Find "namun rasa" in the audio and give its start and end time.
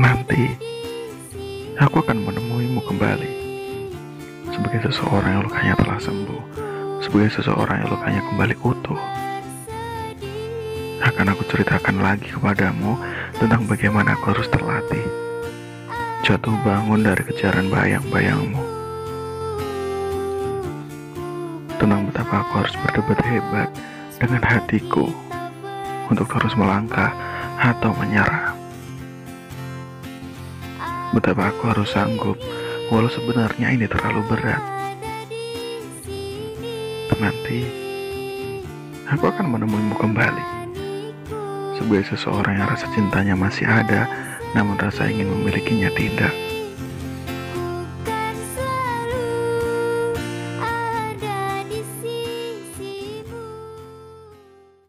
44.56-45.04